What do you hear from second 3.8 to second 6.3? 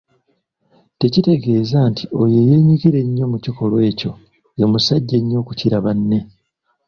ekyo ye musajja ennyo okukira banne.